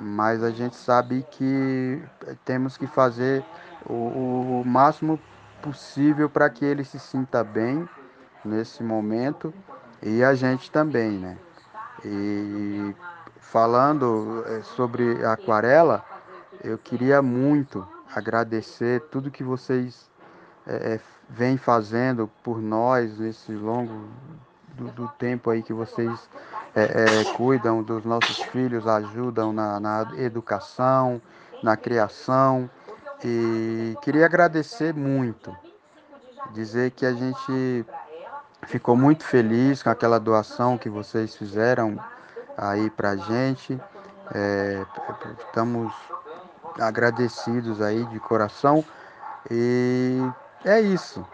mas 0.00 0.42
a 0.42 0.50
gente 0.50 0.74
sabe 0.74 1.24
que 1.30 2.02
temos 2.44 2.76
que 2.76 2.86
fazer 2.86 3.44
o, 3.86 4.62
o 4.62 4.62
máximo 4.66 5.20
possível 5.62 6.28
para 6.28 6.48
que 6.50 6.64
ele 6.64 6.84
se 6.84 6.98
sinta 6.98 7.44
bem 7.44 7.88
nesse 8.44 8.82
momento 8.82 9.52
e 10.02 10.24
a 10.24 10.34
gente 10.34 10.70
também, 10.70 11.12
né? 11.12 11.36
E 12.04 12.94
falando 13.40 14.44
eh, 14.46 14.62
sobre 14.62 15.24
aquarela, 15.24 16.04
eu 16.64 16.78
queria 16.78 17.20
muito 17.20 17.86
agradecer 18.14 19.00
tudo 19.10 19.30
que 19.30 19.44
vocês 19.44 20.10
é, 20.66 21.00
vêm 21.28 21.56
fazendo 21.56 22.30
por 22.42 22.60
nós 22.60 23.18
nesse 23.18 23.52
longo 23.52 24.08
do, 24.76 24.88
do 24.92 25.08
tempo 25.18 25.50
aí 25.50 25.62
que 25.62 25.72
vocês 25.72 26.28
é, 26.74 26.82
é, 26.82 27.24
cuidam 27.36 27.82
dos 27.82 28.04
nossos 28.04 28.38
filhos, 28.44 28.86
ajudam 28.86 29.52
na, 29.52 29.80
na 29.80 30.12
educação, 30.16 31.20
na 31.62 31.76
criação. 31.76 32.70
E 33.24 33.96
queria 34.02 34.24
agradecer 34.24 34.94
muito, 34.94 35.54
dizer 36.52 36.90
que 36.92 37.04
a 37.04 37.12
gente 37.12 37.84
ficou 38.66 38.96
muito 38.96 39.24
feliz 39.24 39.82
com 39.82 39.90
aquela 39.90 40.18
doação 40.18 40.78
que 40.78 40.88
vocês 40.88 41.36
fizeram 41.36 41.98
aí 42.56 42.88
pra 42.90 43.16
gente. 43.16 43.80
É, 44.32 44.84
estamos 45.38 45.92
agradecidos 46.78 47.82
aí 47.82 48.04
de 48.06 48.20
coração 48.20 48.84
e 49.50 50.18
é 50.64 50.80
isso. 50.80 51.26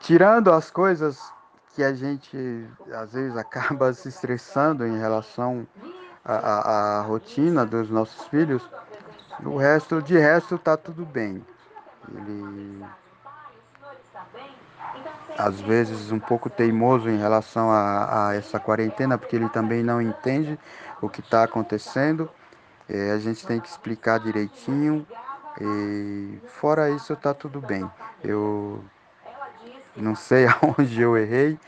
Tirando 0.00 0.52
as 0.52 0.70
coisas 0.70 1.20
que 1.74 1.82
a 1.82 1.92
gente 1.92 2.66
às 2.92 3.12
vezes 3.12 3.36
acaba 3.38 3.92
se 3.92 4.08
estressando 4.08 4.86
em 4.86 4.98
relação 4.98 5.66
à, 6.24 6.98
à 6.98 7.02
rotina 7.02 7.64
dos 7.66 7.90
nossos 7.90 8.26
filhos, 8.28 8.62
o 9.42 9.56
resto, 9.56 10.02
de 10.02 10.18
resto, 10.18 10.58
tá 10.58 10.76
tudo 10.76 11.04
bem. 11.04 11.44
Ele 12.14 12.84
às 15.36 15.60
vezes 15.60 16.12
um 16.12 16.18
pouco 16.18 16.48
teimoso 16.48 17.08
em 17.08 17.18
relação 17.18 17.70
a, 17.70 18.28
a 18.28 18.34
essa 18.34 18.60
quarentena, 18.60 19.18
porque 19.18 19.36
ele 19.36 19.48
também 19.48 19.82
não 19.82 20.00
entende 20.00 20.58
o 21.02 21.08
que 21.08 21.20
está 21.20 21.42
acontecendo. 21.44 22.30
É, 22.88 23.12
a 23.12 23.18
gente 23.18 23.46
tem 23.46 23.60
que 23.60 23.68
explicar 23.68 24.20
direitinho. 24.20 25.06
E 25.60 26.38
fora 26.46 26.90
isso, 26.90 27.14
tá 27.16 27.32
tudo 27.32 27.60
bem. 27.60 27.88
Eu 28.22 28.82
não 29.96 30.14
sei 30.14 30.46
aonde 30.62 31.00
eu 31.00 31.16
errei, 31.16 31.58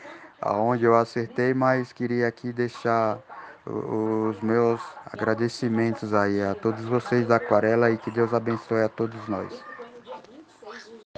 aonde 0.40 0.84
eu 0.84 0.94
acertei, 0.94 1.54
mas 1.54 1.92
queria 1.92 2.28
aqui 2.28 2.52
deixar 2.52 3.18
os 3.66 4.40
meus 4.40 4.80
agradecimentos 5.12 6.14
aí 6.14 6.40
a 6.40 6.54
todos 6.54 6.84
vocês 6.84 7.26
da 7.26 7.36
Aquarela 7.36 7.90
e 7.90 7.98
que 7.98 8.10
Deus 8.10 8.32
abençoe 8.32 8.82
a 8.82 8.88
todos 8.88 9.28
nós. 9.28 9.52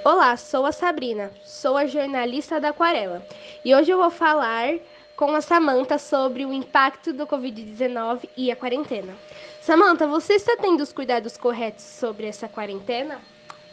Olá, 0.03 0.37
sou 0.37 0.65
a 0.65 0.73
Sabrina, 0.73 1.31
sou 1.45 1.77
a 1.77 1.87
jornalista 1.87 2.59
da 2.59 2.71
Aquarela 2.71 3.23
e 3.65 3.75
hoje 3.75 3.91
eu 3.91 3.99
vou 3.99 4.11
falar 4.11 4.75
com 5.15 5.35
a 5.35 5.41
Samanta 5.41 5.99
sobre 5.99 6.47
o 6.47 6.53
impacto 6.53 7.13
do 7.13 7.27
Covid-19 7.27 8.29
e 8.37 8.51
a 8.51 8.57
quarentena. 8.57 9.15
Samanta, 9.61 10.07
você 10.07 10.35
está 10.35 10.57
tendo 10.57 10.81
os 10.81 10.93
cuidados 10.93 11.37
corretos 11.37 11.85
sobre 11.85 12.27
essa 12.27 12.49
quarentena? 12.49 13.19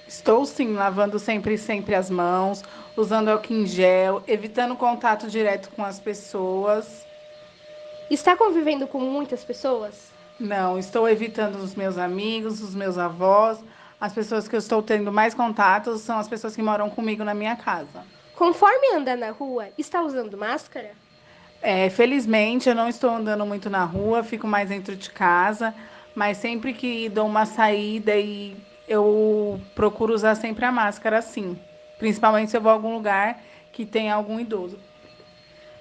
Estou 0.08 0.46
sim, 0.46 0.74
lavando 0.74 1.18
sempre 1.18 1.58
sempre 1.58 1.96
as 1.96 2.10
mãos, 2.10 2.64
usando 2.98 3.30
álcool 3.30 3.54
em 3.54 3.66
gel, 3.66 4.22
evitando 4.28 4.76
contato 4.76 5.28
direto 5.28 5.70
com 5.70 5.86
as 5.86 6.00
pessoas. 6.00 7.06
Está 8.10 8.36
convivendo 8.38 8.88
com 8.88 9.00
muitas 9.00 9.44
pessoas? 9.44 10.12
Não, 10.39 10.78
estou 10.78 11.10
evitando 11.10 11.56
os 11.56 11.76
meus 11.76 11.98
amigos, 11.98 12.62
os 12.62 12.76
meus 12.76 12.98
avós. 12.98 13.63
As 14.00 14.13
pessoas 14.13 14.48
que 14.48 14.56
eu 14.56 14.60
estou 14.60 14.84
tendo 14.84 15.12
mais 15.12 15.34
contatos 15.34 16.02
são 16.02 16.20
as 16.20 16.28
pessoas 16.28 16.56
que 16.56 16.62
moram 16.62 16.89
comigo 16.89 17.24
na 17.24 17.34
minha 17.34 17.56
casa. 17.56 18.04
Conforme 18.36 18.96
anda 18.96 19.15
na 19.15 19.32
rua, 19.32 19.70
está 19.78 20.02
usando 20.02 20.38
máscara? 20.38 20.91
É, 21.62 21.89
felizmente 21.89 22.70
eu 22.70 22.76
não 22.76 22.88
estou 22.88 23.10
andando 23.10 23.46
muito 23.46 23.70
na 23.70 23.86
rua, 23.86 24.24
fico 24.24 24.46
mais 24.46 24.70
dentro 24.70 24.96
de 24.96 25.10
casa, 25.10 25.74
mas 26.13 26.38
sempre 26.38 26.74
que 26.74 27.10
dou 27.10 27.26
uma 27.26 27.46
saída 27.46 28.15
e 28.15 28.56
eu 28.88 29.60
procuro 29.74 30.13
usar 30.13 30.36
sempre 30.36 30.65
a 30.65 30.72
máscara 30.72 31.22
sim. 31.22 31.58
Principalmente 31.98 32.52
se 32.52 32.58
eu 32.58 32.62
vou 32.62 32.70
a 32.70 32.74
algum 32.74 32.94
lugar 32.94 33.41
que 33.72 33.86
tem 33.86 34.12
algum 34.12 34.39
idoso. 34.39 34.78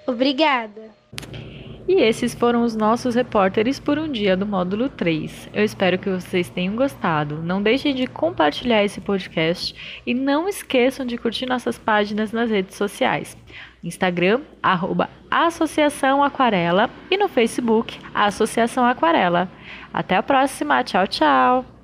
Obrigada. 0.07 0.89
E 1.87 2.01
esses 2.01 2.33
foram 2.33 2.63
os 2.63 2.75
nossos 2.75 3.13
repórteres 3.13 3.79
por 3.79 3.99
um 3.99 4.11
dia 4.11 4.35
do 4.35 4.45
módulo 4.45 4.89
3. 4.89 5.49
Eu 5.53 5.63
espero 5.63 5.99
que 5.99 6.09
vocês 6.09 6.49
tenham 6.49 6.75
gostado. 6.75 7.43
Não 7.43 7.61
deixem 7.61 7.93
de 7.93 8.07
compartilhar 8.07 8.83
esse 8.83 8.99
podcast 8.99 9.75
e 10.05 10.13
não 10.13 10.49
esqueçam 10.49 11.05
de 11.05 11.17
curtir 11.17 11.45
nossas 11.45 11.77
páginas 11.77 12.31
nas 12.31 12.49
redes 12.49 12.75
sociais. 12.75 13.37
Instagram, 13.83 14.41
arroba 14.63 15.09
Associação 15.29 16.23
Aquarela 16.23 16.89
e 17.11 17.17
no 17.17 17.27
Facebook, 17.27 17.99
Associação 18.13 18.83
Aquarela. 18.83 19.47
Até 19.93 20.15
a 20.15 20.23
próxima, 20.23 20.83
tchau, 20.83 21.05
tchau! 21.05 21.74